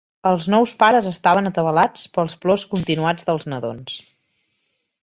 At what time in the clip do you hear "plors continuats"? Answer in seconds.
2.47-3.31